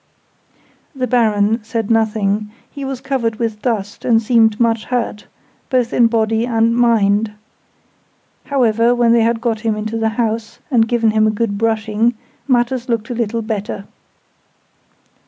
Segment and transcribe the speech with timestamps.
[0.95, 5.27] The Baron said nothing: he was covered with dust, and seemed much hurt,
[5.69, 7.33] both in body and mind.
[8.45, 12.15] However, when they had got him into the house, and given him a good brushing,
[12.47, 13.85] matters looked a little better.